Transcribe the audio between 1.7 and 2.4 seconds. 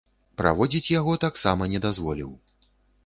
не дазволіў.